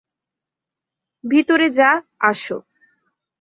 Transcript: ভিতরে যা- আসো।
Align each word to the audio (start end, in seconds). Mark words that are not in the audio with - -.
ভিতরে 1.23 1.67
যা- 1.69 1.89
আসো। 2.29 2.57